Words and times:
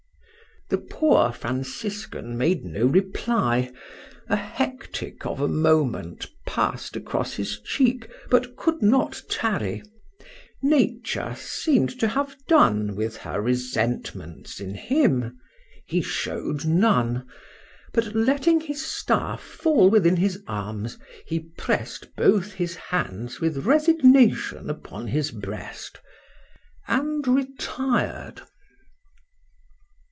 The 0.69 0.77
poor 0.77 1.31
Franciscan 1.33 2.37
made 2.37 2.63
no 2.63 2.85
reply: 2.85 3.73
a 4.29 4.37
hectic 4.37 5.25
of 5.25 5.41
a 5.41 5.49
moment 5.49 6.27
pass'd 6.47 6.95
across 6.95 7.33
his 7.33 7.59
cheek, 7.59 8.09
but 8.29 8.55
could 8.55 8.81
not 8.81 9.21
tarry—Nature 9.29 11.35
seemed 11.37 11.99
to 11.99 12.07
have 12.07 12.37
done 12.47 12.95
with 12.95 13.17
her 13.17 13.41
resentments 13.41 14.61
in 14.61 14.73
him;—he 14.75 16.01
showed 16.01 16.63
none:—but 16.65 18.15
letting 18.15 18.61
his 18.61 18.85
staff 18.85 19.41
fall 19.43 19.89
within 19.89 20.15
his 20.15 20.41
arms, 20.47 20.97
he 21.27 21.41
pressed 21.57 22.15
both 22.15 22.53
his 22.53 22.77
hands 22.77 23.41
with 23.41 23.65
resignation 23.65 24.69
upon 24.69 25.07
his 25.07 25.31
breast, 25.31 25.99
and 26.87 27.27
retired. 27.27 28.41